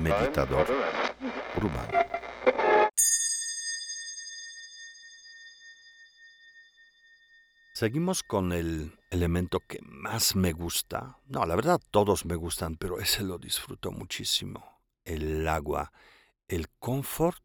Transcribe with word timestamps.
Meditador 0.00 0.66
urbano. 1.56 2.06
Seguimos 7.74 8.22
con 8.22 8.52
el 8.52 8.98
elemento 9.10 9.60
que 9.60 9.80
más 9.82 10.34
me 10.34 10.52
gusta. 10.52 11.18
No, 11.26 11.44
la 11.44 11.56
verdad 11.56 11.78
todos 11.90 12.24
me 12.24 12.34
gustan, 12.34 12.76
pero 12.76 13.00
ese 13.00 13.22
lo 13.22 13.36
disfruto 13.36 13.92
muchísimo. 13.92 14.80
El 15.04 15.46
agua, 15.46 15.92
el 16.48 16.70
confort 16.78 17.42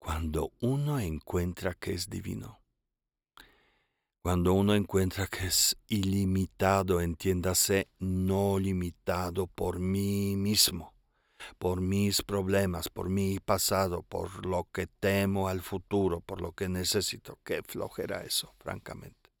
cuando 0.00 0.50
uno 0.60 0.98
encuentra 0.98 1.74
que 1.74 1.94
es 1.94 2.10
divino. 2.10 2.61
Cuando 4.22 4.52
uno 4.52 4.76
encuentra 4.76 5.26
que 5.26 5.46
es 5.46 5.76
ilimitado, 5.88 7.00
entiéndase, 7.00 7.88
no 7.98 8.56
limitado 8.60 9.48
por 9.48 9.80
mí 9.80 10.36
mismo, 10.36 10.94
por 11.58 11.80
mis 11.80 12.22
problemas, 12.22 12.88
por 12.88 13.08
mi 13.08 13.40
pasado, 13.40 14.04
por 14.04 14.46
lo 14.46 14.68
que 14.72 14.86
temo 14.86 15.48
al 15.48 15.60
futuro, 15.60 16.20
por 16.20 16.40
lo 16.40 16.52
que 16.52 16.68
necesito. 16.68 17.40
Qué 17.42 17.64
flojera 17.64 18.22
eso, 18.22 18.54
francamente. 18.60 19.32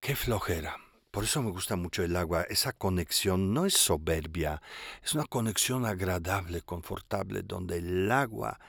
Qué 0.00 0.14
flojera. 0.14 0.76
Por 1.10 1.24
eso 1.24 1.42
me 1.42 1.50
gusta 1.50 1.74
mucho 1.74 2.04
el 2.04 2.14
agua. 2.14 2.42
Esa 2.42 2.72
conexión 2.72 3.52
no 3.52 3.66
es 3.66 3.74
soberbia, 3.74 4.62
es 5.02 5.12
una 5.14 5.24
conexión 5.24 5.86
agradable, 5.86 6.62
confortable, 6.62 7.42
donde 7.42 7.78
el 7.78 8.12
agua 8.12 8.60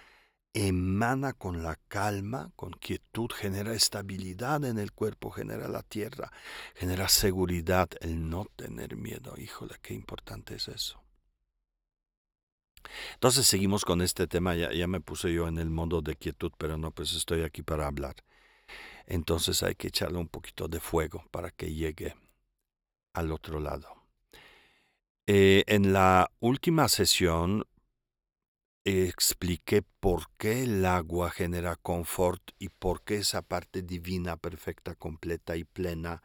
emana 0.56 1.34
con 1.34 1.64
la 1.64 1.78
calma, 1.90 2.52
con 2.56 2.72
quietud, 2.72 3.30
genera 3.30 3.74
estabilidad 3.74 4.64
en 4.64 4.80
el 4.80 4.94
cuerpo, 4.94 5.30
genera 5.30 5.68
la 5.68 5.84
tierra, 5.84 6.32
genera 6.74 7.10
seguridad, 7.10 7.90
el 8.00 8.30
no 8.30 8.46
tener 8.56 8.96
miedo. 8.96 9.36
Híjole, 9.38 9.76
qué 9.82 9.94
importante 9.94 10.56
es 10.56 10.70
eso. 10.70 11.04
Entonces 13.16 13.46
seguimos 13.46 13.84
con 13.84 14.02
este 14.02 14.28
tema, 14.28 14.56
ya, 14.56 14.72
ya 14.72 14.88
me 14.88 15.02
puse 15.02 15.34
yo 15.34 15.48
en 15.50 15.58
el 15.58 15.70
modo 15.70 16.02
de 16.02 16.16
quietud, 16.16 16.54
pero 16.58 16.78
no, 16.78 16.92
pues 16.92 17.14
estoy 17.14 17.44
aquí 17.44 17.62
para 17.62 17.88
hablar. 17.88 18.16
Entonces 19.08 19.62
hay 19.62 19.76
que 19.76 19.90
echarle 19.90 20.20
un 20.20 20.30
poquito 20.30 20.70
de 20.70 20.80
fuego 20.80 21.26
para 21.32 21.52
que 21.52 21.74
llegue 21.74 22.16
al 23.14 23.32
otro 23.34 23.60
lado. 23.60 24.06
Eh, 25.28 25.64
en 25.68 25.92
la 25.92 26.32
última 26.40 26.88
sesión 26.88 27.66
expliqué 28.86 29.82
por 29.82 30.30
qué 30.38 30.64
el 30.64 30.86
agua 30.86 31.32
genera 31.32 31.76
confort 31.76 32.52
y 32.60 32.70
por 32.70 33.02
qué 33.02 33.18
esa 33.18 33.42
parte 33.42 33.82
divina, 33.82 34.38
perfecta, 34.38 34.94
completa 34.94 35.58
y 35.58 35.64
plena 35.64 36.22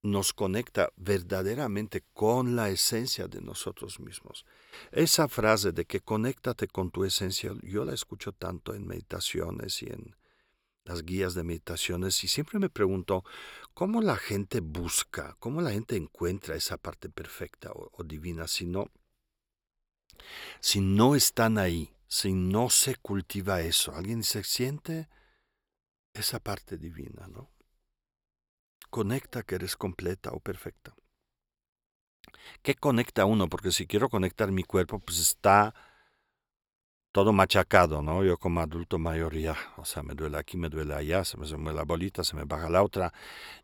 nos 0.00 0.32
conecta 0.32 0.90
verdaderamente 0.96 2.04
con 2.12 2.56
la 2.56 2.70
esencia 2.70 3.28
de 3.28 3.40
nosotros 3.40 4.00
mismos. 4.00 4.44
Esa 4.90 5.28
frase 5.28 5.72
de 5.72 5.84
que 5.84 6.00
conéctate 6.00 6.68
con 6.68 6.90
tu 6.90 7.04
esencia, 7.04 7.52
yo 7.62 7.84
la 7.84 7.94
escucho 7.94 8.32
tanto 8.32 8.74
en 8.74 8.86
meditaciones 8.86 9.82
y 9.82 9.86
en 9.86 10.16
las 10.84 11.04
guías 11.04 11.34
de 11.34 11.44
meditaciones 11.44 12.22
y 12.24 12.28
siempre 12.28 12.58
me 12.58 12.68
pregunto 12.68 13.24
cómo 13.74 14.02
la 14.02 14.16
gente 14.16 14.60
busca, 14.60 15.36
cómo 15.38 15.60
la 15.60 15.70
gente 15.70 15.96
encuentra 15.96 16.56
esa 16.56 16.76
parte 16.76 17.08
perfecta 17.08 17.70
o, 17.72 17.90
o 17.92 18.02
divina 18.02 18.48
si 18.48 18.66
no 18.66 18.90
si 20.60 20.80
no 20.80 21.14
están 21.14 21.58
ahí, 21.58 21.94
si 22.06 22.32
no 22.32 22.70
se 22.70 22.96
cultiva 22.96 23.60
eso, 23.60 23.94
alguien 23.94 24.22
se 24.22 24.44
siente 24.44 25.08
esa 26.14 26.40
parte 26.40 26.76
divina, 26.76 27.26
¿no? 27.28 27.50
Conecta 28.90 29.42
que 29.42 29.54
eres 29.54 29.76
completa 29.76 30.30
o 30.32 30.40
perfecta. 30.40 30.94
¿Qué 32.62 32.74
conecta 32.74 33.24
uno? 33.24 33.48
Porque 33.48 33.72
si 33.72 33.86
quiero 33.86 34.08
conectar 34.08 34.52
mi 34.52 34.62
cuerpo, 34.62 34.98
pues 34.98 35.18
está 35.18 35.74
todo 37.12 37.32
machacado, 37.32 38.02
¿no? 38.02 38.24
Yo 38.24 38.38
como 38.38 38.60
adulto 38.60 38.98
mayor 38.98 39.36
ya, 39.36 39.56
o 39.76 39.84
sea, 39.84 40.02
me 40.02 40.14
duele 40.14 40.38
aquí, 40.38 40.56
me 40.56 40.68
duele 40.68 40.94
allá, 40.94 41.24
se 41.24 41.36
me 41.36 41.46
mueve 41.56 41.76
la 41.76 41.84
bolita, 41.84 42.24
se 42.24 42.36
me 42.36 42.44
baja 42.44 42.70
la 42.70 42.82
otra, 42.82 43.12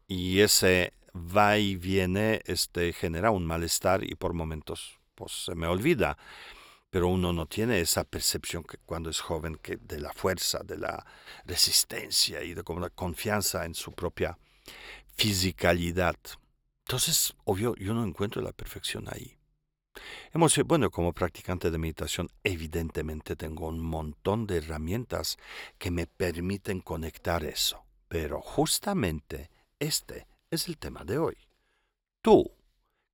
y 0.07 0.41
ese 0.41 0.93
va 1.15 1.59
y 1.59 1.77
viene, 1.77 2.43
este, 2.45 2.93
genera 2.93 3.31
un 3.31 3.47
malestar 3.47 4.05
y 4.05 4.15
por 4.15 4.35
momentos 4.35 5.01
pues 5.19 5.33
se 5.33 5.57
me 5.57 5.67
olvida. 5.67 6.17
Pero 6.91 7.09
uno 7.09 7.33
no 7.33 7.47
tiene 7.47 7.81
esa 7.81 8.05
percepción 8.05 8.63
que 8.63 8.79
cuando 8.79 9.11
es 9.11 9.21
joven 9.21 9.57
que 9.57 9.77
de 9.77 10.01
la 10.01 10.13
fuerza, 10.13 10.61
de 10.65 10.79
la 10.79 11.05
resistencia 11.45 12.43
y 12.45 12.55
de 12.55 12.63
la 12.81 12.91
confianza 12.91 13.67
en 13.67 13.75
su 13.75 13.93
propia 13.93 14.39
fisicalidad. 15.17 16.17
Entonces, 16.87 17.35
obvio, 17.45 17.75
yo 17.75 17.93
no 17.95 18.05
encuentro 18.05 18.41
la 18.41 18.53
perfección 18.53 19.07
ahí. 19.09 19.37
Hemos, 20.33 20.57
bueno, 20.65 20.91
como 20.91 21.13
practicante 21.13 21.71
de 21.71 21.79
meditación, 21.79 22.29
evidentemente 22.45 23.35
tengo 23.35 23.67
un 23.67 23.81
montón 23.81 24.47
de 24.47 24.59
herramientas 24.59 25.37
que 25.79 25.91
me 25.91 26.07
permiten 26.07 26.81
conectar 26.81 27.45
eso. 27.45 27.85
Pero 28.07 28.41
justamente 28.41 29.51
este 29.81 30.29
es 30.51 30.69
el 30.69 30.79
tema 30.79 31.05
de 31.05 31.19
hoy. 31.19 31.37
Tú 32.23 32.58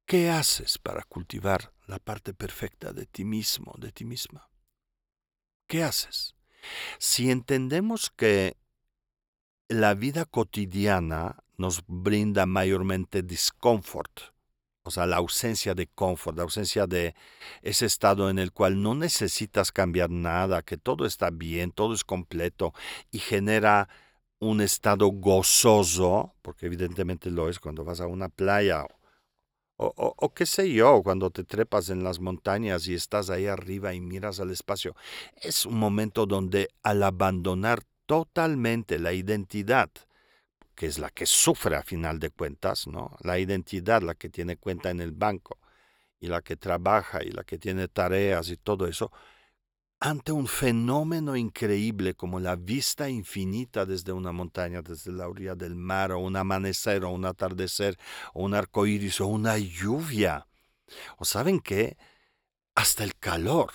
¿Qué 0.06 0.28
haces 0.28 0.76
para 0.76 1.02
cultivar 1.02 1.72
la 1.86 1.98
parte 1.98 2.34
perfecta 2.34 2.92
de 2.92 3.06
ti 3.06 3.24
mismo, 3.24 3.74
de 3.78 3.90
ti 3.90 4.04
misma? 4.04 4.50
¿Qué 5.66 5.82
haces? 5.82 6.34
Si 6.98 7.30
entendemos 7.30 8.10
que 8.10 8.58
la 9.68 9.94
vida 9.94 10.26
cotidiana 10.26 11.42
nos 11.56 11.82
brinda 11.86 12.44
mayormente 12.44 13.22
discomfort, 13.22 14.34
o 14.82 14.90
sea, 14.90 15.06
la 15.06 15.16
ausencia 15.16 15.74
de 15.74 15.86
confort, 15.86 16.36
la 16.36 16.42
ausencia 16.42 16.86
de 16.86 17.14
ese 17.62 17.86
estado 17.86 18.28
en 18.28 18.38
el 18.38 18.52
cual 18.52 18.82
no 18.82 18.94
necesitas 18.94 19.72
cambiar 19.72 20.10
nada, 20.10 20.60
que 20.60 20.76
todo 20.76 21.06
está 21.06 21.30
bien, 21.30 21.72
todo 21.72 21.94
es 21.94 22.04
completo 22.04 22.74
y 23.10 23.20
genera 23.20 23.88
un 24.38 24.60
estado 24.60 25.06
gozoso, 25.06 26.34
porque 26.42 26.66
evidentemente 26.66 27.30
lo 27.30 27.48
es 27.48 27.58
cuando 27.58 27.84
vas 27.84 28.02
a 28.02 28.06
una 28.06 28.28
playa 28.28 28.86
o, 29.76 30.32
qué 30.34 30.46
sé 30.46 30.72
yo, 30.72 31.02
cuando 31.02 31.30
te 31.30 31.44
trepas 31.44 31.90
en 31.90 32.04
las 32.04 32.20
montañas 32.20 32.86
y 32.86 32.94
estás 32.94 33.30
ahí 33.30 33.46
arriba 33.46 33.92
y 33.94 34.00
miras 34.00 34.40
al 34.40 34.50
espacio. 34.50 34.94
Es 35.36 35.66
un 35.66 35.78
momento 35.78 36.26
donde 36.26 36.68
al 36.82 37.02
abandonar 37.02 37.82
totalmente 38.06 38.98
la 38.98 39.12
identidad, 39.12 39.90
que 40.74 40.86
es 40.86 40.98
la 40.98 41.10
que 41.10 41.26
sufre 41.26 41.76
a 41.76 41.82
final 41.82 42.18
de 42.18 42.30
cuentas, 42.30 42.86
¿no? 42.86 43.16
La 43.20 43.38
identidad, 43.38 44.02
la 44.02 44.14
que 44.14 44.28
tiene 44.28 44.56
cuenta 44.56 44.90
en 44.90 45.00
el 45.00 45.12
banco 45.12 45.58
y 46.20 46.28
la 46.28 46.42
que 46.42 46.56
trabaja 46.56 47.22
y 47.22 47.30
la 47.30 47.44
que 47.44 47.58
tiene 47.58 47.88
tareas 47.88 48.48
y 48.50 48.56
todo 48.56 48.86
eso, 48.86 49.10
ante 50.00 50.32
un 50.32 50.46
fenómeno 50.46 51.36
increíble 51.36 52.14
como 52.14 52.40
la 52.40 52.56
vista 52.56 53.08
infinita 53.08 53.86
desde 53.86 54.12
una 54.12 54.32
montaña, 54.32 54.82
desde 54.82 55.12
la 55.12 55.28
orilla 55.28 55.54
del 55.54 55.76
mar, 55.76 56.12
o 56.12 56.18
un 56.18 56.36
amanecer, 56.36 57.04
o 57.04 57.10
un 57.10 57.24
atardecer, 57.24 57.98
o 58.34 58.42
un 58.44 58.54
arco 58.54 58.86
iris, 58.86 59.20
o 59.20 59.26
una 59.26 59.56
lluvia. 59.56 60.46
¿O 61.16 61.24
saben 61.24 61.60
qué? 61.60 61.96
Hasta 62.74 63.04
el 63.04 63.16
calor. 63.16 63.72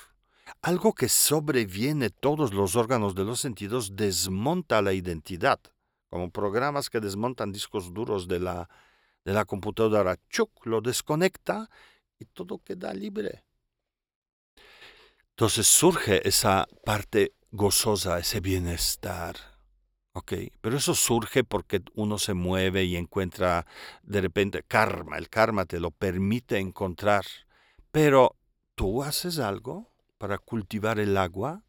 Algo 0.61 0.93
que 0.93 1.09
sobreviene 1.09 2.09
todos 2.09 2.53
los 2.53 2.75
órganos 2.75 3.15
de 3.15 3.23
los 3.23 3.39
sentidos 3.39 3.95
desmonta 3.95 4.81
la 4.81 4.93
identidad, 4.93 5.59
como 6.09 6.31
programas 6.31 6.89
que 6.89 6.99
desmontan 6.99 7.51
discos 7.51 7.93
duros 7.93 8.27
de 8.27 8.39
la, 8.39 8.69
de 9.25 9.33
la 9.33 9.45
computadora. 9.45 10.17
Chuck 10.29 10.65
lo 10.65 10.81
desconecta 10.81 11.69
y 12.19 12.25
todo 12.25 12.59
queda 12.59 12.93
libre. 12.93 13.45
Entonces 15.39 15.67
surge 15.67 16.27
esa 16.27 16.67
parte 16.83 17.33
gozosa, 17.51 18.19
ese 18.19 18.41
bienestar. 18.41 19.37
¿Ok? 20.11 20.33
Pero 20.59 20.75
eso 20.75 20.93
surge 20.93 21.45
porque 21.45 21.81
uno 21.93 22.17
se 22.17 22.33
mueve 22.33 22.83
y 22.83 22.97
encuentra 22.97 23.65
de 24.03 24.19
repente 24.19 24.63
karma. 24.63 25.17
El 25.17 25.29
karma 25.29 25.63
te 25.63 25.79
lo 25.79 25.91
permite 25.91 26.57
encontrar. 26.57 27.23
Pero, 27.89 28.35
¿tú 28.75 29.01
haces 29.01 29.39
algo 29.39 29.93
para 30.17 30.39
cultivar 30.39 30.99
el 30.99 31.15
agua? 31.15 31.63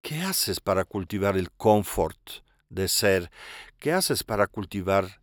¿Qué 0.00 0.22
haces 0.22 0.60
para 0.60 0.86
cultivar 0.86 1.36
el 1.36 1.50
confort 1.50 2.42
de 2.70 2.88
ser? 2.88 3.30
¿Qué 3.78 3.92
haces 3.92 4.24
para 4.24 4.46
cultivar 4.46 5.20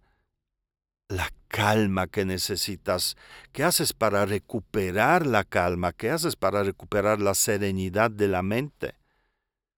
la 1.12 1.30
calma 1.48 2.08
que 2.08 2.26
necesitas? 2.26 3.18
¿Qué 3.52 3.64
haces 3.64 3.94
para 3.94 4.26
recuperar 4.26 5.28
la 5.28 5.44
calma? 5.44 5.94
¿Qué 5.94 6.10
haces 6.10 6.36
para 6.36 6.64
recuperar 6.64 7.20
la 7.22 7.36
serenidad 7.36 8.10
de 8.10 8.28
la 8.28 8.42
mente? 8.42 8.96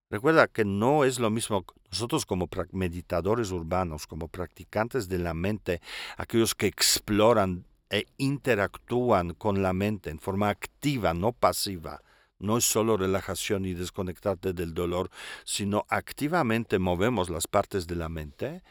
Recuerda 0.10 0.48
que 0.48 0.64
no 0.64 1.04
es 1.04 1.20
lo 1.20 1.32
mismo 1.32 1.66
nosotros 1.90 2.26
como 2.26 2.48
meditadores 2.72 3.52
urbanos, 3.52 4.06
como 4.06 4.28
practicantes 4.28 5.10
de 5.10 5.18
la 5.18 5.34
mente, 5.34 5.82
aquellos 6.18 6.54
que 6.54 6.68
exploran 6.68 7.66
e 7.90 8.06
interactúan 8.18 9.34
con 9.34 9.64
la 9.64 9.74
mente 9.74 10.12
en 10.12 10.20
forma 10.20 10.50
activa, 10.50 11.14
no 11.14 11.32
pasiva. 11.32 12.02
No 12.38 12.58
es 12.58 12.66
solo 12.66 12.98
relajación 12.98 13.66
y 13.66 13.74
desconectarte 13.74 14.54
del 14.54 14.74
dolor, 14.74 15.10
sino 15.46 15.86
activamente 15.88 16.78
movemos 16.78 17.30
las 17.30 17.48
partes 17.48 17.88
de 17.88 17.96
la 17.96 18.10
mente. 18.10 18.64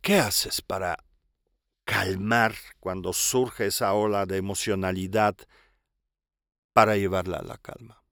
¿Qué 0.00 0.18
haces 0.18 0.60
para 0.60 0.96
calmar 1.90 2.54
cuando 2.78 3.12
surge 3.12 3.66
esa 3.66 3.92
ola 3.94 4.24
de 4.24 4.36
emocionalidad 4.36 5.36
para 6.72 6.96
llevarla 6.96 7.38
a 7.38 7.42
la 7.42 7.58
calma? 7.58 8.04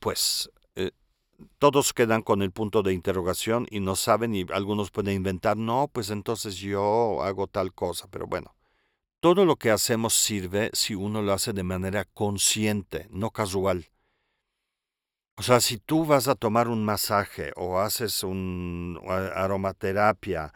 Pues 0.00 0.50
eh, 0.74 0.92
todos 1.58 1.92
quedan 1.92 2.22
con 2.22 2.40
el 2.40 2.50
punto 2.50 2.82
de 2.82 2.94
interrogación 2.94 3.66
y 3.70 3.80
no 3.80 3.94
saben 3.94 4.34
y 4.34 4.46
algunos 4.52 4.90
pueden 4.90 5.16
inventar, 5.16 5.58
no, 5.58 5.90
pues 5.92 6.08
entonces 6.08 6.56
yo 6.56 7.22
hago 7.22 7.46
tal 7.46 7.74
cosa, 7.74 8.08
pero 8.10 8.26
bueno, 8.26 8.56
todo 9.20 9.44
lo 9.44 9.56
que 9.56 9.70
hacemos 9.70 10.14
sirve 10.14 10.70
si 10.72 10.94
uno 10.94 11.20
lo 11.20 11.34
hace 11.34 11.52
de 11.52 11.62
manera 11.62 12.06
consciente, 12.06 13.06
no 13.10 13.30
casual. 13.30 13.90
O 15.36 15.42
sea, 15.42 15.60
si 15.60 15.78
tú 15.78 16.06
vas 16.06 16.28
a 16.28 16.34
tomar 16.34 16.68
un 16.68 16.84
masaje 16.84 17.52
o 17.56 17.80
haces 17.80 18.22
un 18.22 19.00
aromaterapia 19.34 20.52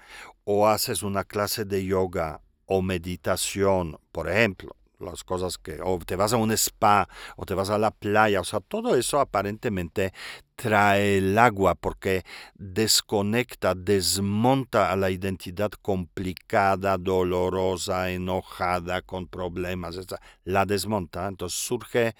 o 0.48 0.69
haces 0.69 1.02
una 1.02 1.25
clase 1.25 1.64
de 1.64 1.84
yoga 1.84 2.40
o 2.66 2.81
meditación, 2.81 3.98
por 4.12 4.31
ejemplo, 4.31 4.76
las 5.00 5.25
cosas 5.25 5.58
que, 5.58 5.81
o 5.82 5.98
te 5.98 6.14
vas 6.14 6.32
a 6.32 6.37
un 6.37 6.52
spa, 6.52 7.08
o 7.37 7.44
te 7.44 7.54
vas 7.54 7.69
a 7.69 7.78
la 7.78 7.90
playa, 7.90 8.40
o 8.40 8.44
sea, 8.44 8.60
todo 8.60 8.94
eso 8.94 9.19
aparentemente 9.19 10.12
trae 10.54 11.19
el 11.19 11.37
agua 11.37 11.75
porque 11.75 12.22
desconecta, 12.54 13.75
desmonta 13.75 14.93
a 14.93 14.96
la 14.96 15.10
identidad 15.10 15.72
complicada, 15.82 16.96
dolorosa, 16.96 18.10
enojada, 18.12 19.02
con 19.02 19.26
problemas, 19.26 19.99
la 20.44 20.64
desmonta, 20.64 21.26
entonces 21.26 21.58
surge 21.58 22.14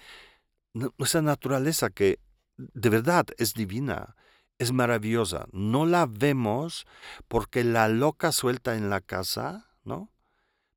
esa 0.99 1.21
naturaleza 1.21 1.89
que 1.89 2.19
de 2.57 2.89
verdad 2.89 3.25
es 3.37 3.53
divina, 3.53 4.16
es 4.59 4.71
maravillosa, 4.71 5.47
no 5.51 5.85
la 5.85 6.05
vemos 6.05 6.85
porque 7.27 7.63
la 7.63 7.87
loca 7.87 8.31
suelta 8.31 8.75
en 8.75 8.89
la 8.89 9.01
casa, 9.01 9.69
¿no? 9.83 10.09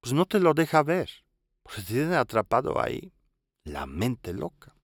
Pues 0.01 0.13
no 0.13 0.27
te 0.27 0.41
lo 0.41 0.55
deja 0.55 0.83
ver 0.83 1.11
se 1.71 1.83
tiene 1.83 2.17
atrapado 2.17 2.81
ahí 2.81 3.13
la 3.65 3.87
mente 3.87 4.33
loca. 4.33 4.75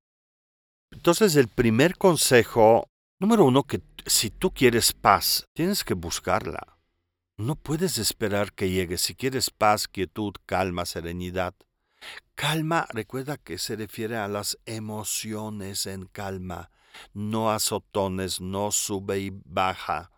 Entonces 0.92 1.36
el 1.36 1.48
primer 1.48 1.96
consejo, 1.96 2.88
número 3.18 3.44
uno, 3.44 3.64
que 3.64 3.82
si 4.06 4.30
tú 4.30 4.52
quieres 4.52 4.92
paz, 4.92 5.46
tienes 5.52 5.82
que 5.82 5.94
buscarla. 5.94 6.78
No 7.38 7.56
puedes 7.56 7.98
esperar 7.98 8.52
que 8.52 8.70
llegue. 8.70 8.96
Si 8.96 9.14
quieres 9.14 9.50
paz, 9.50 9.88
quietud, 9.88 10.34
calma, 10.46 10.86
serenidad. 10.86 11.54
Calma, 12.34 12.86
recuerda 12.90 13.36
que 13.36 13.58
se 13.58 13.76
refiere 13.76 14.16
a 14.16 14.28
las 14.28 14.58
emociones 14.64 15.86
en 15.86 16.06
calma, 16.06 16.70
no 17.12 17.50
a 17.50 17.58
sotones, 17.58 18.40
no 18.40 18.70
sube 18.72 19.18
y 19.18 19.30
baja, 19.44 20.10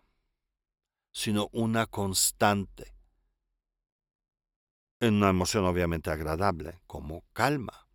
sino 1.11 1.49
una 1.51 1.85
constante 1.85 2.99
en 4.99 5.15
una 5.15 5.29
emoción 5.29 5.65
obviamente 5.65 6.11
agradable, 6.11 6.79
como 6.85 7.23
calma, 7.33 7.87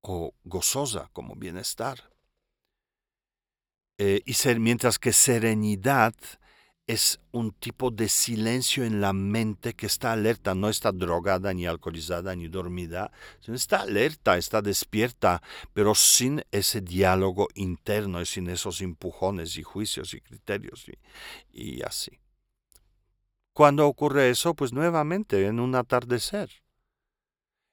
o 0.00 0.34
gozosa, 0.44 1.08
como 1.12 1.36
bienestar. 1.36 2.10
Eh, 3.98 4.22
y 4.24 4.34
ser, 4.34 4.58
mientras 4.58 4.98
que 4.98 5.12
serenidad 5.12 6.14
es 6.90 7.20
un 7.30 7.52
tipo 7.52 7.92
de 7.92 8.08
silencio 8.08 8.84
en 8.84 9.00
la 9.00 9.12
mente 9.12 9.74
que 9.74 9.86
está 9.86 10.10
alerta, 10.10 10.56
no 10.56 10.68
está 10.68 10.90
drogada, 10.90 11.54
ni 11.54 11.64
alcoholizada, 11.64 12.34
ni 12.34 12.48
dormida, 12.48 13.12
sino 13.38 13.54
está 13.56 13.82
alerta, 13.82 14.36
está 14.36 14.60
despierta, 14.60 15.40
pero 15.72 15.94
sin 15.94 16.42
ese 16.50 16.80
diálogo 16.80 17.46
interno 17.54 18.20
y 18.20 18.26
sin 18.26 18.50
esos 18.50 18.80
empujones 18.80 19.56
y 19.56 19.62
juicios 19.62 20.14
y 20.14 20.20
criterios 20.20 20.86
y 21.52 21.80
así. 21.82 22.18
¿Cuándo 23.52 23.86
ocurre 23.86 24.28
eso? 24.30 24.54
Pues 24.54 24.72
nuevamente 24.72 25.46
en 25.46 25.60
un 25.60 25.76
atardecer. 25.76 26.50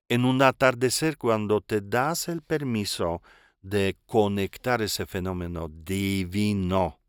En 0.09 0.25
un 0.25 0.43
atardecer 0.43 1.17
cuando 1.17 1.61
te 1.61 1.81
das 1.81 2.27
el 2.27 2.43
permiso 2.43 3.23
de 3.61 3.97
conectar 4.05 4.83
ese 4.83 5.07
fenómeno 5.07 5.69
divino, 5.69 6.99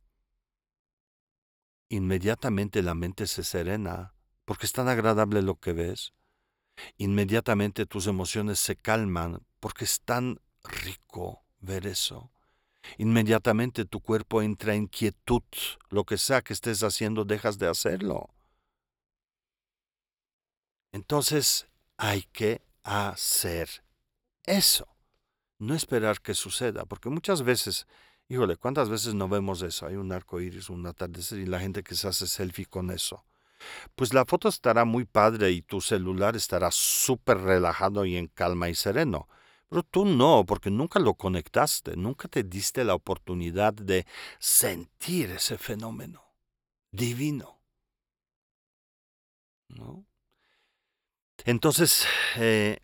inmediatamente 1.88 2.82
la 2.82 2.94
mente 2.94 3.26
se 3.26 3.44
serena 3.44 4.14
porque 4.44 4.66
es 4.66 4.72
tan 4.72 4.88
agradable 4.88 5.42
lo 5.42 5.56
que 5.56 5.72
ves. 5.72 6.14
Inmediatamente 6.96 7.86
tus 7.86 8.06
emociones 8.06 8.58
se 8.58 8.76
calman 8.76 9.44
porque 9.60 9.84
es 9.84 10.00
tan 10.00 10.40
rico 10.62 11.44
ver 11.60 11.86
eso. 11.86 12.30
Inmediatamente 12.96 13.84
tu 13.84 14.00
cuerpo 14.00 14.42
entra 14.42 14.74
en 14.74 14.86
quietud. 14.86 15.42
Lo 15.90 16.04
que 16.04 16.16
sea 16.16 16.42
que 16.42 16.52
estés 16.52 16.82
haciendo, 16.82 17.24
dejas 17.24 17.58
de 17.58 17.68
hacerlo. 17.68 18.30
Entonces 20.92 21.68
hay 21.96 22.22
que 22.22 22.62
hacer 22.82 23.68
eso. 24.44 24.88
No 25.58 25.74
esperar 25.74 26.20
que 26.20 26.34
suceda, 26.34 26.84
porque 26.86 27.10
muchas 27.10 27.42
veces, 27.42 27.86
híjole, 28.28 28.56
¿cuántas 28.56 28.88
veces 28.88 29.14
no 29.14 29.28
vemos 29.28 29.62
eso? 29.62 29.86
Hay 29.86 29.96
un 29.96 30.12
arco 30.12 30.40
iris, 30.40 30.70
un 30.70 30.86
atardecer 30.86 31.38
y 31.38 31.46
la 31.46 31.60
gente 31.60 31.82
que 31.82 31.94
se 31.94 32.08
hace 32.08 32.26
selfie 32.26 32.66
con 32.66 32.90
eso. 32.90 33.24
Pues 33.96 34.14
la 34.14 34.24
foto 34.24 34.48
estará 34.48 34.84
muy 34.84 35.04
padre 35.04 35.50
y 35.50 35.62
tu 35.62 35.80
celular 35.80 36.36
estará 36.36 36.70
súper 36.70 37.38
relajado 37.38 38.04
y 38.04 38.16
en 38.16 38.28
calma 38.28 38.68
y 38.68 38.74
sereno. 38.74 39.28
Pero 39.68 39.82
tú 39.82 40.04
no, 40.04 40.44
porque 40.46 40.70
nunca 40.70 40.98
lo 40.98 41.14
conectaste, 41.14 41.96
nunca 41.96 42.28
te 42.28 42.42
diste 42.42 42.84
la 42.84 42.94
oportunidad 42.94 43.74
de 43.74 44.06
sentir 44.38 45.30
ese 45.30 45.58
fenómeno 45.58 46.22
divino. 46.90 47.60
¿No? 49.68 50.06
Entonces, 51.44 52.06
eh, 52.36 52.78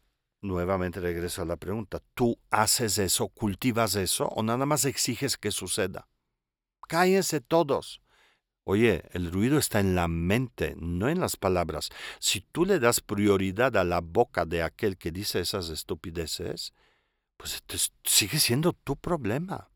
nuevamente 0.45 1.01
regreso 1.01 1.43
a 1.43 1.47
la 1.47 1.57
pregunta, 1.57 2.03
¿tú 2.15 2.39
haces 2.51 2.99
eso, 2.99 3.29
cultivas 3.29 3.97
eso 3.97 4.27
o 4.27 4.43
nada 4.43 4.67
más 4.67 4.85
exiges 4.85 5.37
que 5.37 5.51
suceda? 5.51 6.09
Cállense 6.87 7.41
todos. 7.41 8.03
Oye, 8.65 9.03
el 9.13 9.31
ruido 9.31 9.59
está 9.59 9.81
en 9.81 9.95
la 9.95 10.09
mente, 10.09 10.75
no 10.79 11.09
en 11.09 11.21
las 11.21 11.37
palabras. 11.37 11.91
Si 12.19 12.41
tú 12.41 12.65
le 12.65 12.79
das 12.79 13.01
prioridad 13.01 13.77
a 13.77 13.85
la 13.85 14.01
boca 14.01 14.47
de 14.47 14.63
aquel 14.63 14.97
que 14.97 15.11
dice 15.11 15.41
esas 15.41 15.69
estupideces, 15.69 16.73
pues 17.37 17.63
sigue 18.05 18.39
siendo 18.39 18.73
tu 18.73 18.97
problema, 18.97 19.71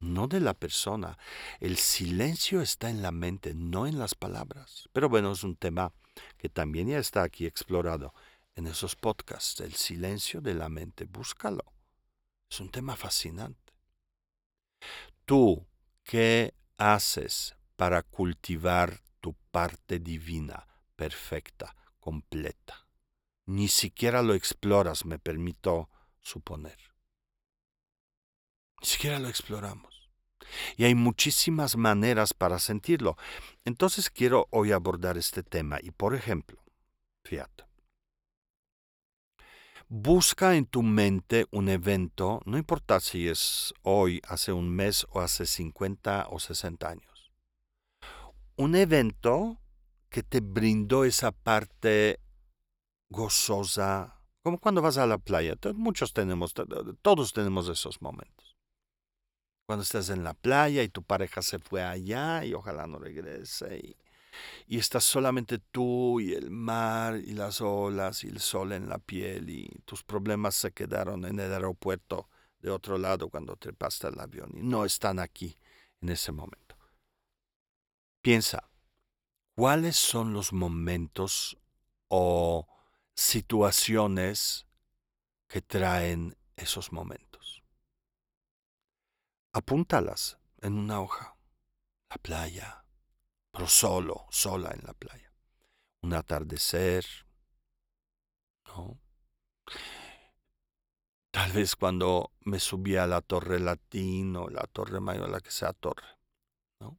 no 0.00 0.26
de 0.26 0.40
la 0.40 0.54
persona. 0.54 1.18
El 1.60 1.76
silencio 1.76 2.62
está 2.62 2.90
en 2.90 3.02
la 3.02 3.12
mente, 3.12 3.54
no 3.54 3.86
en 3.86 3.98
las 3.98 4.14
palabras. 4.14 4.88
Pero 4.92 5.08
bueno, 5.08 5.32
es 5.32 5.44
un 5.44 5.56
tema 5.56 5.92
que 6.38 6.48
también 6.48 6.88
ya 6.88 6.98
está 6.98 7.22
aquí 7.22 7.46
explorado 7.46 8.12
en 8.56 8.66
esos 8.66 8.96
podcasts, 8.96 9.60
El 9.60 9.74
silencio 9.74 10.40
de 10.40 10.54
la 10.54 10.68
mente. 10.68 11.04
Búscalo. 11.04 11.64
Es 12.50 12.58
un 12.60 12.70
tema 12.70 12.96
fascinante. 12.96 13.74
Tú, 15.24 15.66
¿qué 16.02 16.54
haces 16.78 17.54
para 17.76 18.02
cultivar 18.02 19.00
tu 19.20 19.34
parte 19.50 19.98
divina, 19.98 20.66
perfecta, 20.96 21.76
completa? 22.00 22.86
Ni 23.44 23.68
siquiera 23.68 24.22
lo 24.22 24.34
exploras, 24.34 25.04
me 25.04 25.18
permito 25.18 25.90
suponer. 26.20 26.78
Ni 28.80 28.86
siquiera 28.86 29.18
lo 29.18 29.28
exploramos. 29.28 30.10
Y 30.76 30.84
hay 30.84 30.94
muchísimas 30.94 31.76
maneras 31.76 32.32
para 32.32 32.58
sentirlo. 32.58 33.16
Entonces 33.64 34.10
quiero 34.10 34.48
hoy 34.50 34.72
abordar 34.72 35.18
este 35.18 35.42
tema 35.42 35.78
y, 35.82 35.90
por 35.90 36.14
ejemplo, 36.14 36.62
fíjate, 37.24 37.64
busca 39.88 40.56
en 40.56 40.66
tu 40.66 40.82
mente 40.82 41.46
un 41.50 41.68
evento, 41.68 42.40
no 42.44 42.58
importa 42.58 43.00
si 43.00 43.28
es 43.28 43.74
hoy, 43.82 44.20
hace 44.28 44.52
un 44.52 44.68
mes 44.70 45.06
o 45.10 45.20
hace 45.20 45.46
50 45.46 46.28
o 46.30 46.38
60 46.38 46.88
años, 46.88 47.32
un 48.56 48.74
evento 48.74 49.60
que 50.08 50.22
te 50.22 50.40
brindó 50.40 51.04
esa 51.04 51.32
parte 51.32 52.20
gozosa, 53.10 54.22
como 54.42 54.58
cuando 54.58 54.82
vas 54.82 54.98
a 54.98 55.06
la 55.06 55.18
playa. 55.18 55.56
Muchos 55.74 56.12
tenemos, 56.12 56.54
todos 57.02 57.32
tenemos 57.32 57.68
esos 57.68 58.00
momentos 58.00 58.56
cuando 59.66 59.82
estás 59.82 60.10
en 60.10 60.22
la 60.22 60.32
playa 60.34 60.82
y 60.84 60.88
tu 60.88 61.02
pareja 61.02 61.42
se 61.42 61.58
fue 61.58 61.82
allá 61.82 62.44
y 62.44 62.54
ojalá 62.54 62.86
no 62.86 62.98
regrese 62.98 63.96
y, 64.66 64.78
estás 64.78 65.04
solamente 65.04 65.58
tú 65.58 66.20
y 66.20 66.34
el 66.34 66.50
mar 66.50 67.16
y 67.16 67.32
las 67.32 67.60
olas 67.60 68.24
y 68.24 68.28
el 68.28 68.40
sol 68.40 68.72
en 68.72 68.88
la 68.88 68.98
piel 68.98 69.50
y 69.50 69.68
tus 69.84 70.02
problemas 70.02 70.54
se 70.54 70.72
quedaron 70.72 71.24
en 71.24 71.38
el 71.38 71.52
aeropuerto 71.52 72.28
de 72.60 72.70
otro 72.70 72.98
lado 72.98 73.28
cuando 73.28 73.56
trepaste 73.56 74.08
el 74.08 74.20
avión 74.20 74.50
y 74.54 74.62
no 74.62 74.84
están 74.84 75.18
aquí 75.18 75.56
en 76.00 76.10
ese 76.10 76.32
momento. 76.32 76.76
Piensa, 78.22 78.70
¿cuáles 79.54 79.96
son 79.96 80.32
los 80.32 80.52
momentos 80.52 81.58
o 82.08 82.66
situaciones 83.14 84.66
que 85.48 85.62
traen 85.62 86.36
esos 86.56 86.92
momentos? 86.92 87.26
apúntalas 89.56 90.38
en 90.60 90.74
una 90.74 91.00
hoja. 91.00 91.34
La 92.10 92.18
playa, 92.18 92.84
pero 93.56 93.68
solo, 93.68 94.26
sola 94.28 94.70
en 94.70 94.84
la 94.84 94.92
playa. 94.92 95.32
un 96.02 96.12
atardecer, 96.12 97.06
¿no? 98.66 99.00
Tal 101.30 101.52
vez 101.52 101.74
cuando 101.74 102.32
me 102.40 102.60
subí 102.60 102.96
a 102.96 103.06
la 103.06 103.22
Torre 103.22 103.58
Latín 103.58 104.36
o 104.36 104.48
la 104.48 104.66
Torre 104.66 105.00
Mayor, 105.00 105.30
la 105.30 105.40
que 105.40 105.50
sea 105.50 105.72
torre. 105.72 106.06
¿no? 106.80 106.98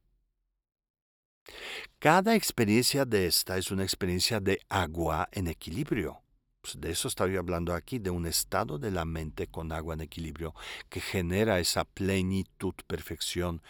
Cada 2.00 2.34
experiencia 2.34 3.04
de 3.04 3.26
esta 3.26 3.56
es 3.56 3.70
una 3.70 3.84
experiencia 3.84 4.40
de 4.40 4.60
agua 4.68 5.28
en 5.32 5.46
equilibrio. 5.46 6.22
Pues 6.60 6.80
de 6.80 6.90
eso 6.90 7.06
estoy 7.06 7.36
hablando 7.36 7.72
aquí, 7.72 8.00
de 8.00 8.10
un 8.10 8.26
estado 8.26 8.78
de 8.78 8.90
la 8.90 9.04
mente 9.04 9.46
con 9.46 9.70
agua 9.72 9.94
en 9.94 10.00
equilibrio 10.00 10.54
que 10.88 11.00
genera 11.00 11.60
esa 11.60 11.84
plenitud, 11.84 12.74
perfección, 12.86 13.62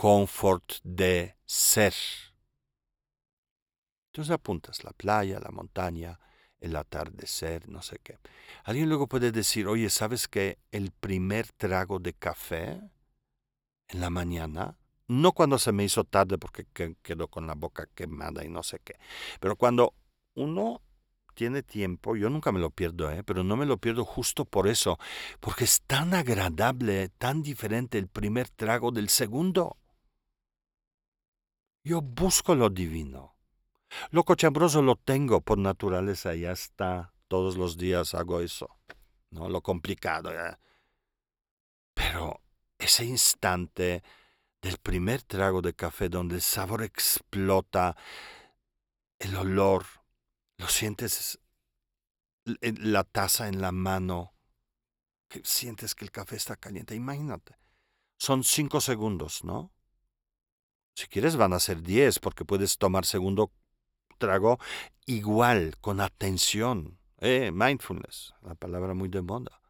confort 0.00 0.76
de 0.82 1.36
ser. 1.44 1.92
Entonces 4.06 4.32
apuntas 4.32 4.82
la 4.82 4.92
playa, 4.92 5.38
la 5.40 5.50
montaña, 5.50 6.18
el 6.58 6.74
atardecer, 6.76 7.68
no 7.68 7.82
sé 7.82 7.98
qué. 8.02 8.16
Alguien 8.64 8.88
luego 8.88 9.08
puede 9.08 9.30
decir, 9.30 9.68
oye, 9.68 9.90
¿sabes 9.90 10.26
que 10.26 10.56
el 10.72 10.90
primer 10.90 11.52
trago 11.52 11.98
de 11.98 12.14
café 12.14 12.80
en 13.88 14.00
la 14.00 14.08
mañana, 14.08 14.78
no 15.06 15.32
cuando 15.32 15.58
se 15.58 15.70
me 15.70 15.84
hizo 15.84 16.04
tarde 16.04 16.38
porque 16.38 16.64
quedó 17.02 17.28
con 17.28 17.46
la 17.46 17.54
boca 17.54 17.86
quemada 17.94 18.42
y 18.42 18.48
no 18.48 18.62
sé 18.62 18.80
qué, 18.82 18.94
pero 19.38 19.56
cuando 19.56 19.92
uno 20.34 20.80
tiene 21.34 21.62
tiempo, 21.62 22.16
yo 22.16 22.30
nunca 22.30 22.52
me 22.52 22.60
lo 22.60 22.70
pierdo, 22.70 23.10
¿eh? 23.10 23.22
pero 23.22 23.44
no 23.44 23.54
me 23.54 23.66
lo 23.66 23.76
pierdo 23.76 24.06
justo 24.06 24.46
por 24.46 24.66
eso, 24.66 24.98
porque 25.40 25.64
es 25.64 25.82
tan 25.82 26.14
agradable, 26.14 27.10
tan 27.18 27.42
diferente 27.42 27.98
el 27.98 28.08
primer 28.08 28.48
trago 28.48 28.92
del 28.92 29.10
segundo. 29.10 29.76
Yo 31.82 32.02
busco 32.02 32.54
lo 32.54 32.70
divino. 32.70 33.36
Lo 34.10 34.24
cochambroso 34.24 34.82
lo 34.82 34.96
tengo 34.96 35.40
por 35.40 35.58
naturaleza, 35.58 36.34
ya 36.34 36.52
está. 36.52 37.12
Todos 37.28 37.56
los 37.56 37.76
días 37.76 38.14
hago 38.14 38.40
eso. 38.40 38.68
¿no? 39.30 39.48
Lo 39.48 39.62
complicado. 39.62 40.30
Pero 41.94 42.40
ese 42.78 43.04
instante 43.04 44.02
del 44.60 44.78
primer 44.78 45.22
trago 45.22 45.62
de 45.62 45.74
café 45.74 46.08
donde 46.08 46.36
el 46.36 46.42
sabor 46.42 46.82
explota, 46.82 47.96
el 49.18 49.36
olor, 49.36 49.86
lo 50.58 50.68
sientes 50.68 51.38
la 52.44 53.04
taza 53.04 53.48
en 53.48 53.60
la 53.60 53.72
mano, 53.72 54.34
que 55.28 55.40
sientes 55.44 55.94
que 55.94 56.04
el 56.04 56.10
café 56.10 56.36
está 56.36 56.56
caliente. 56.56 56.94
Imagínate. 56.94 57.56
Son 58.18 58.44
cinco 58.44 58.80
segundos, 58.80 59.44
¿no? 59.44 59.72
Si 61.00 61.06
quieres 61.06 61.36
van 61.36 61.54
a 61.54 61.60
ser 61.60 61.80
diez 61.80 62.18
porque 62.18 62.44
puedes 62.44 62.76
tomar 62.76 63.06
segundo 63.06 63.50
trago 64.18 64.58
igual, 65.06 65.78
con 65.80 65.98
atención. 65.98 66.98
Eh, 67.20 67.50
mindfulness, 67.52 68.34
la 68.42 68.54
palabra 68.54 68.92
muy 68.92 69.08
de 69.08 69.22
moda. 69.22 69.62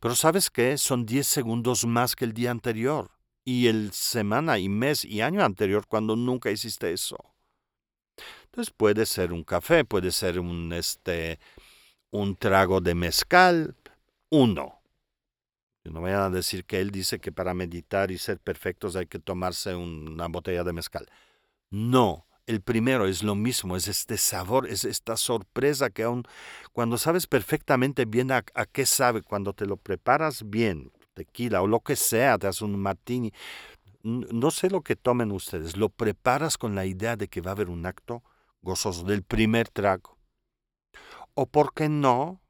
Pero 0.00 0.14
¿sabes 0.14 0.48
qué? 0.48 0.78
Son 0.78 1.04
10 1.04 1.26
segundos 1.26 1.84
más 1.84 2.16
que 2.16 2.24
el 2.24 2.32
día 2.32 2.50
anterior. 2.50 3.10
Y 3.44 3.66
el 3.66 3.92
semana 3.92 4.58
y 4.58 4.70
mes 4.70 5.04
y 5.04 5.20
año 5.20 5.44
anterior 5.44 5.86
cuando 5.86 6.16
nunca 6.16 6.50
hiciste 6.50 6.94
eso. 6.94 7.18
Entonces 8.44 8.72
puede 8.74 9.04
ser 9.04 9.34
un 9.34 9.44
café, 9.44 9.84
puede 9.84 10.10
ser 10.10 10.40
un, 10.40 10.72
este, 10.72 11.38
un 12.10 12.36
trago 12.36 12.80
de 12.80 12.94
mezcal, 12.94 13.76
uno. 14.30 14.77
No 15.90 16.00
vayan 16.00 16.20
a 16.20 16.30
decir 16.30 16.64
que 16.64 16.80
él 16.80 16.90
dice 16.90 17.18
que 17.18 17.32
para 17.32 17.54
meditar 17.54 18.10
y 18.10 18.18
ser 18.18 18.38
perfectos 18.38 18.96
hay 18.96 19.06
que 19.06 19.18
tomarse 19.18 19.74
una 19.74 20.26
botella 20.28 20.64
de 20.64 20.72
mezcal. 20.72 21.06
No, 21.70 22.26
el 22.46 22.62
primero 22.62 23.06
es 23.06 23.22
lo 23.22 23.34
mismo, 23.34 23.76
es 23.76 23.88
este 23.88 24.16
sabor, 24.16 24.66
es 24.68 24.84
esta 24.84 25.16
sorpresa 25.16 25.90
que 25.90 26.04
aún 26.04 26.24
cuando 26.72 26.98
sabes 26.98 27.26
perfectamente 27.26 28.04
bien 28.06 28.32
a, 28.32 28.42
qué 28.42 28.86
sabe, 28.86 29.22
cuando 29.22 29.52
te 29.52 29.66
lo 29.66 29.76
preparas 29.76 30.48
bien, 30.48 30.92
tequila 31.14 31.62
o 31.62 31.66
lo 31.66 31.80
que 31.80 31.96
sea, 31.96 32.38
te 32.38 32.46
haces 32.46 32.62
un 32.62 32.78
martini, 32.80 33.32
no 34.02 34.50
sé 34.50 34.70
lo 34.70 34.82
que 34.82 34.96
tomen 34.96 35.30
ustedes, 35.32 35.76
lo 35.76 35.90
preparas 35.90 36.56
con 36.56 36.74
la 36.74 36.86
idea 36.86 37.16
de 37.16 37.28
que 37.28 37.40
va 37.40 37.50
a 37.50 37.54
haber 37.54 37.68
un 37.68 37.84
acto 37.84 38.22
gozoso 38.62 39.04
del 39.04 39.22
primer 39.22 39.68
trago. 39.68 40.16
O 41.34 41.46
por 41.46 41.74
qué 41.74 41.88
no, 41.88 42.40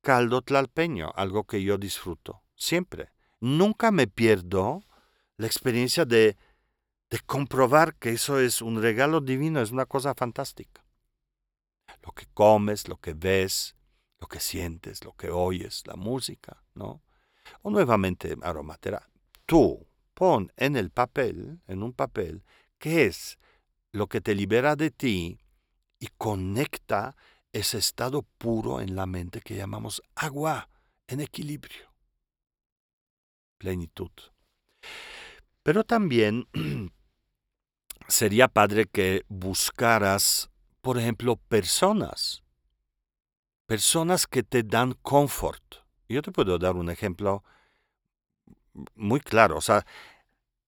caldo 0.00 0.42
tlalpeño, 0.42 1.12
algo 1.14 1.44
que 1.44 1.62
yo 1.62 1.78
disfruto 1.78 2.41
siempre. 2.62 3.10
Nunca 3.40 3.90
me 3.90 4.06
pierdo 4.06 4.84
la 5.36 5.46
experiencia 5.46 6.04
de 6.04 6.36
comprobar 7.26 7.96
que 7.96 8.10
eso 8.10 8.38
es 8.38 8.62
un 8.62 8.80
regalo 8.80 9.20
divino, 9.20 9.60
es 9.60 9.70
una 9.70 9.86
cosa 9.86 10.14
fantástica. 10.14 10.84
Lo 12.02 12.12
que 12.12 12.26
comes, 12.32 12.88
lo 12.88 12.96
que 12.96 13.12
ves, 13.12 13.76
lo 14.20 14.28
que 14.28 14.40
sientes, 14.40 15.04
lo 15.04 15.12
que 15.12 15.30
oyes, 15.30 15.82
la 15.86 15.96
música, 15.96 16.62
¿no? 16.74 17.02
O 17.62 17.70
nuevamente 17.70 18.36
aromatera. 18.42 19.08
Tú 19.46 19.86
pon 20.14 20.52
en 20.56 20.76
el 20.76 20.90
papel, 20.90 21.60
en 21.66 21.82
un 21.82 21.92
papel, 21.92 22.44
qué 22.78 23.06
es 23.06 23.38
lo 23.90 24.06
que 24.06 24.20
te 24.20 24.34
libera 24.34 24.76
de 24.76 24.90
ti 24.90 25.38
y 25.98 26.08
conecta 26.16 27.16
ese 27.52 27.78
estado 27.78 28.22
puro 28.38 28.80
en 28.80 28.96
la 28.96 29.06
mente 29.06 29.40
que 29.40 29.56
llamamos 29.56 30.02
agua 30.14 30.70
en 31.08 31.20
equilibrio. 31.20 31.91
Plenitud. 33.62 34.10
Pero 35.62 35.84
también 35.84 36.48
sería 38.08 38.48
padre 38.48 38.86
que 38.86 39.24
buscaras, 39.28 40.50
por 40.80 40.98
ejemplo, 40.98 41.36
personas, 41.36 42.42
personas 43.66 44.26
que 44.26 44.42
te 44.42 44.64
dan 44.64 44.94
confort. 45.02 45.62
Yo 46.08 46.22
te 46.22 46.32
puedo 46.32 46.58
dar 46.58 46.74
un 46.74 46.90
ejemplo 46.90 47.44
muy 48.96 49.20
claro, 49.20 49.58
o 49.58 49.60
sea, 49.60 49.86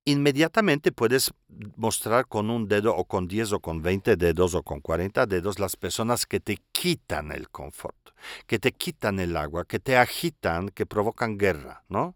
inmediatamente 0.04 0.92
puedes 0.92 1.34
mostrar 1.74 2.28
con 2.28 2.48
un 2.48 2.68
dedo 2.68 2.94
o 2.94 3.06
con 3.06 3.26
10 3.26 3.54
o 3.54 3.58
con 3.58 3.82
20 3.82 4.14
dedos 4.14 4.54
o 4.54 4.62
con 4.62 4.78
40 4.80 5.26
dedos 5.26 5.58
las 5.58 5.74
personas 5.74 6.26
que 6.26 6.38
te 6.38 6.58
quitan 6.70 7.32
el 7.32 7.48
confort, 7.48 8.10
que 8.46 8.60
te 8.60 8.70
quitan 8.70 9.18
el 9.18 9.36
agua, 9.36 9.64
que 9.64 9.80
te 9.80 9.96
agitan, 9.96 10.68
que 10.68 10.86
provocan 10.86 11.38
guerra, 11.38 11.82
¿no? 11.88 12.14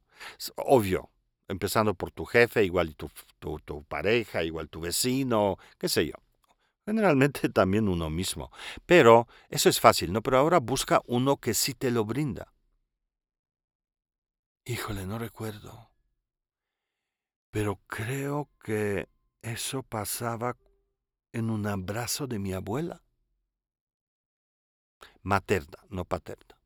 Obvio, 0.57 1.11
empezando 1.49 1.95
por 1.95 2.11
tu 2.11 2.25
jefe, 2.25 2.65
igual 2.65 2.95
tu, 2.97 3.11
tu, 3.39 3.59
tu 3.61 3.85
pareja, 3.85 4.43
igual 4.45 4.69
tu 4.69 4.81
vecino, 4.81 5.59
qué 5.79 5.89
sé 5.89 6.07
yo. 6.07 6.15
Generalmente 6.87 7.49
también 7.51 7.89
uno 7.89 8.11
mismo. 8.11 8.51
Pero 8.87 9.29
eso 9.51 9.69
es 9.69 9.81
fácil, 9.81 10.13
¿no? 10.13 10.23
Pero 10.23 10.39
ahora 10.39 10.59
busca 10.61 11.03
uno 11.07 11.37
que 11.39 11.55
sí 11.55 11.75
te 11.75 11.91
lo 11.91 12.05
brinda. 12.05 12.53
Híjole, 14.65 15.07
no 15.07 15.19
recuerdo. 15.19 15.91
Pero 17.51 17.81
creo 17.87 18.49
que 18.63 19.09
eso 19.43 19.83
pasaba 19.83 20.57
en 21.33 21.51
un 21.51 21.67
abrazo 21.67 22.27
de 22.27 22.39
mi 22.39 22.53
abuela. 22.53 23.03
Materna, 25.23 25.79
no 25.91 26.05
paterna. 26.05 26.58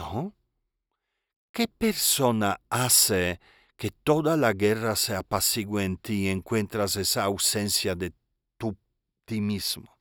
¿No? 0.00 0.34
¿Qué 1.52 1.68
persona 1.68 2.58
hace 2.70 3.38
que 3.76 3.90
toda 3.90 4.38
la 4.38 4.54
guerra 4.54 4.96
se 4.96 5.14
apacigüe 5.14 5.84
en 5.84 5.98
ti 5.98 6.26
y 6.26 6.28
encuentras 6.28 6.96
esa 6.96 7.24
ausencia 7.24 7.94
de 7.94 8.14
tu, 8.56 8.78
ti 9.26 9.42
mismo? 9.42 9.98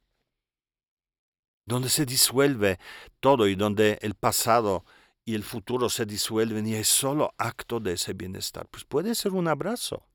Donde 1.65 1.89
se 1.89 2.05
disuelve 2.05 2.79
todo 3.19 3.45
y 3.47 3.55
donde 3.55 3.99
el 4.01 4.15
pasado 4.15 4.85
y 5.25 5.35
el 5.35 5.43
futuro 5.43 5.89
se 5.89 6.05
disuelven 6.05 6.65
y 6.65 6.75
es 6.75 6.87
solo 6.87 7.33
acto 7.37 7.81
de 7.81 7.93
ese 7.93 8.13
bienestar. 8.13 8.69
Pues 8.69 8.85
puede 8.85 9.13
ser 9.15 9.33
un 9.33 9.49
abrazo. 9.49 10.07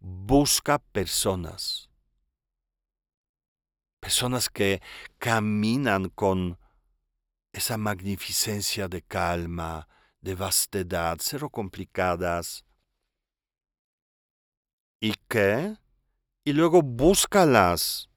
Busca 0.00 0.78
personas. 0.78 1.88
Personas 4.00 4.50
que 4.50 4.82
caminan 5.18 6.10
con 6.10 6.58
esa 7.52 7.76
magnificencia 7.76 8.88
de 8.88 9.02
calma, 9.02 9.88
de 10.20 10.34
vastedad, 10.34 11.18
cero 11.20 11.50
complicadas. 11.50 12.64
¿Y 15.00 15.14
qué? 15.28 15.76
Y 16.44 16.52
luego 16.52 16.82
búscalas. 16.82 18.08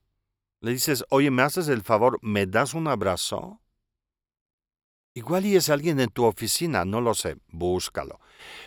Le 0.61 0.71
dices, 0.71 1.03
oye, 1.09 1.31
¿me 1.31 1.43
haces 1.43 1.67
el 1.67 1.81
favor? 1.81 2.17
¿Me 2.21 2.45
das 2.45 2.73
un 2.73 2.87
abrazo? 2.87 3.61
Igual 5.13 5.45
y 5.45 5.55
es 5.55 5.69
alguien 5.69 5.99
en 5.99 6.09
tu 6.09 6.25
oficina, 6.25 6.83
no 6.83 7.01
lo 7.01 7.13
sé, 7.13 7.37
búscalo. 7.47 8.19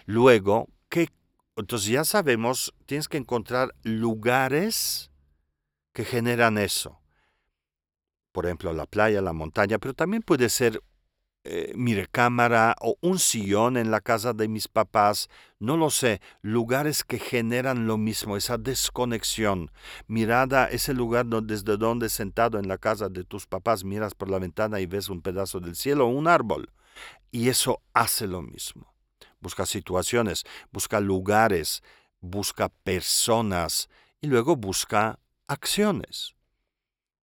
Luego, 0.06 0.68
¿qué? 0.88 1.08
Entonces 1.56 1.90
ya 1.90 2.04
sabemos, 2.04 2.72
tienes 2.86 3.08
que 3.08 3.18
encontrar 3.18 3.74
lugares 3.82 5.10
que 5.92 6.04
generan 6.04 6.56
eso. 6.56 6.97
Por 8.38 8.46
ejemplo, 8.46 8.72
la 8.72 8.86
playa, 8.86 9.20
la 9.20 9.32
montaña, 9.32 9.80
pero 9.80 9.94
también 9.94 10.22
puede 10.22 10.48
ser 10.48 10.80
eh, 11.42 11.72
mi 11.74 11.96
recámara 11.96 12.76
o 12.80 12.96
un 13.00 13.18
sillón 13.18 13.76
en 13.76 13.90
la 13.90 14.00
casa 14.00 14.32
de 14.32 14.46
mis 14.46 14.68
papás, 14.68 15.28
no 15.58 15.76
lo 15.76 15.90
sé, 15.90 16.20
lugares 16.40 17.02
que 17.02 17.18
generan 17.18 17.88
lo 17.88 17.98
mismo, 17.98 18.36
esa 18.36 18.56
desconexión. 18.56 19.72
Mirada, 20.06 20.66
ese 20.66 20.94
lugar 20.94 21.26
desde 21.26 21.76
donde 21.76 22.08
sentado 22.08 22.60
en 22.60 22.68
la 22.68 22.78
casa 22.78 23.08
de 23.08 23.24
tus 23.24 23.48
papás 23.48 23.82
miras 23.82 24.14
por 24.14 24.30
la 24.30 24.38
ventana 24.38 24.78
y 24.78 24.86
ves 24.86 25.08
un 25.08 25.20
pedazo 25.20 25.58
del 25.58 25.74
cielo 25.74 26.06
o 26.06 26.10
un 26.10 26.28
árbol. 26.28 26.70
Y 27.32 27.48
eso 27.48 27.82
hace 27.92 28.28
lo 28.28 28.40
mismo. 28.40 28.94
Busca 29.40 29.66
situaciones, 29.66 30.44
busca 30.70 31.00
lugares, 31.00 31.82
busca 32.20 32.68
personas 32.68 33.88
y 34.20 34.28
luego 34.28 34.54
busca 34.54 35.18
acciones. 35.48 36.37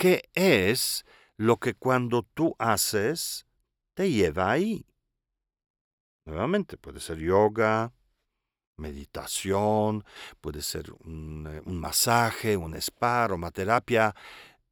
¿Qué 0.02 0.28
es 0.34 1.04
lo 1.36 1.58
que 1.58 1.74
cuando 1.74 2.24
tú 2.24 2.56
haces 2.58 3.46
te 3.94 4.10
lleva 4.10 4.50
ahí? 4.50 4.84
Nuevamente, 6.24 6.76
puede 6.76 6.98
ser 6.98 7.18
yoga, 7.18 7.92
meditación, 8.78 10.04
puede 10.40 10.60
ser 10.60 10.92
un, 11.04 11.46
eh, 11.46 11.62
masaje, 11.66 12.56
un 12.56 12.74
spa, 12.74 13.22
aromaterapia, 13.22 14.12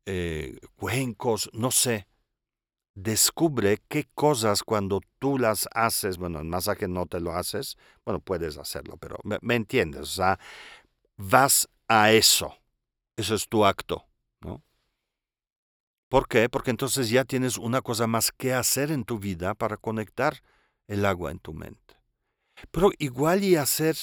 eh, 0.05 0.59
cuencos, 0.75 1.49
no 1.53 1.71
sé. 1.71 2.09
Descubre 2.97 3.79
qué 3.87 4.09
cosas 4.13 4.65
cuando 4.65 5.01
tú 5.21 5.39
las 5.39 5.69
haces, 5.73 6.19
bueno, 6.19 6.41
el 6.41 6.47
masaje 6.47 6.89
no 6.89 7.07
te 7.07 7.21
lo 7.21 7.35
haces, 7.37 7.77
bueno, 8.05 8.19
puedes 8.19 8.59
hacerlo, 8.59 8.97
pero 8.97 9.17
me 9.23 9.55
entiendes, 9.55 10.01
o 10.01 10.07
sea, 10.07 10.41
vas 11.17 11.69
a 11.87 12.11
eso, 12.11 12.53
eso 13.17 13.37
es 13.37 13.49
tu 13.49 13.65
acto, 13.65 14.09
¿no? 14.41 14.65
¿Por 16.11 16.27
qué? 16.27 16.49
Porque 16.49 16.73
entonces 16.73 17.09
ya 17.09 17.25
tienes 17.25 17.57
una 17.57 17.83
cosa 17.83 18.09
más 18.09 18.33
que 18.33 18.53
hacer 18.53 18.91
en 18.91 19.05
tu 19.05 19.21
vida 19.21 19.55
para 19.55 19.77
conectar 19.77 20.43
el 20.89 21.07
agua 21.07 21.31
en 21.31 21.39
tu 21.39 21.55
mente. 21.55 22.03
Pero 22.73 22.91
igual 22.99 23.45
y 23.45 23.55
hacer 23.55 23.97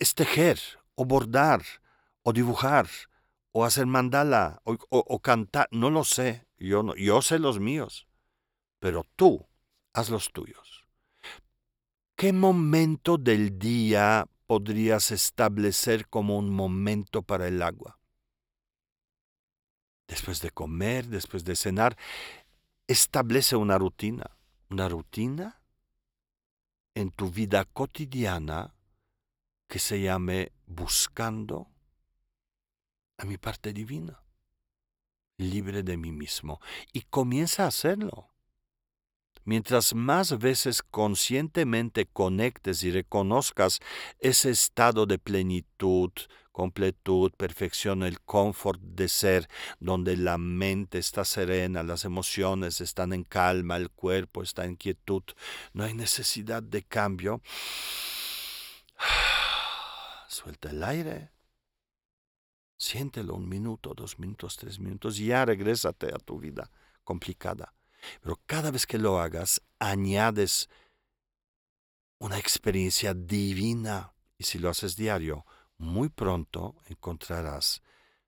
es 0.00 0.14
tejer, 0.16 0.58
o 0.96 1.04
bordar, 1.04 1.62
o 2.24 2.32
dibujar, 2.32 2.88
o 3.52 3.64
hacer 3.64 3.86
mandala, 3.86 4.60
o, 4.64 5.20
cantar, 5.20 5.68
no 5.70 5.90
lo 5.90 6.02
sé, 6.02 6.44
yo, 6.58 6.82
no, 6.82 6.96
yo 6.96 7.22
sé 7.22 7.38
los 7.38 7.60
míos, 7.60 8.08
pero 8.80 9.04
tú 9.14 9.46
haz 9.92 10.10
los 10.10 10.32
tuyos. 10.32 10.88
¿Qué 12.16 12.32
momento 12.32 13.16
del 13.16 13.60
día 13.60 14.26
podrías 14.48 15.12
establecer 15.12 16.08
como 16.08 16.36
un 16.36 16.50
momento 16.50 17.22
para 17.22 17.46
el 17.46 17.62
agua? 17.62 17.95
Después 20.08 20.40
de 20.40 20.50
comer, 20.50 21.06
después 21.06 21.44
de 21.44 21.56
cenar, 21.56 21.96
establece 22.86 23.56
una 23.56 23.78
rutina, 23.78 24.36
una 24.70 24.88
rutina 24.88 25.60
en 26.94 27.10
tu 27.10 27.30
vida 27.30 27.64
cotidiana 27.64 28.74
que 29.68 29.78
se 29.78 30.00
llame 30.00 30.52
buscando 30.66 31.68
a 33.18 33.24
mi 33.24 33.36
parte 33.36 33.72
divina, 33.72 34.22
libre 35.38 35.82
de 35.82 35.96
mí 35.96 36.12
mismo, 36.12 36.60
y 36.92 37.02
comienza 37.02 37.64
a 37.64 37.68
hacerlo. 37.68 38.30
Mientras 39.44 39.94
más 39.94 40.38
veces 40.38 40.82
conscientemente 40.82 42.06
conectes 42.06 42.82
y 42.82 42.90
reconozcas 42.90 43.80
ese 44.18 44.50
estado 44.50 45.06
de 45.06 45.18
plenitud, 45.18 46.10
completud, 46.56 47.32
perfección, 47.32 48.02
el 48.02 48.22
confort 48.22 48.80
de 48.80 49.08
ser, 49.08 49.46
donde 49.78 50.16
la 50.16 50.38
mente 50.38 50.96
está 50.96 51.26
serena, 51.26 51.82
las 51.82 52.06
emociones 52.06 52.80
están 52.80 53.12
en 53.12 53.24
calma, 53.24 53.76
el 53.76 53.90
cuerpo 53.90 54.42
está 54.42 54.64
en 54.64 54.76
quietud, 54.76 55.22
no 55.74 55.84
hay 55.84 55.92
necesidad 55.92 56.62
de 56.62 56.82
cambio. 56.82 57.42
Suelta 60.28 60.70
el 60.70 60.82
aire. 60.82 61.30
Siéntelo 62.78 63.34
un 63.34 63.50
minuto, 63.50 63.92
dos 63.94 64.18
minutos, 64.18 64.56
tres 64.56 64.78
minutos 64.78 65.18
y 65.18 65.26
ya 65.26 65.44
regrésate 65.44 66.06
a 66.06 66.18
tu 66.18 66.38
vida 66.38 66.70
complicada. 67.04 67.74
Pero 68.22 68.40
cada 68.46 68.70
vez 68.70 68.86
que 68.86 68.96
lo 68.96 69.20
hagas, 69.20 69.60
añades 69.78 70.70
una 72.18 72.38
experiencia 72.38 73.12
divina. 73.12 74.14
Y 74.38 74.44
si 74.44 74.58
lo 74.58 74.70
haces 74.70 74.96
diario, 74.96 75.44
muy 75.78 76.08
pronto 76.08 76.76
encontrarás 76.86 77.82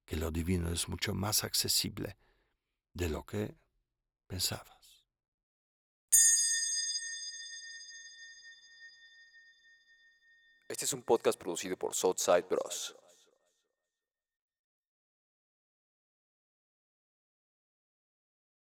que 0.04 0.16
lo 0.16 0.30
divino 0.30 0.70
es 0.70 0.88
mucho 0.88 1.14
más 1.14 1.44
accesible 1.44 2.16
de 2.92 3.08
lo 3.08 3.24
que 3.24 3.56
pensabas. 4.26 5.04
Este 10.68 10.84
es 10.84 10.92
un 10.92 11.02
podcast 11.02 11.40
producido 11.40 11.76
por 11.76 11.94
Southside 11.94 12.46
Bros. 12.48 12.94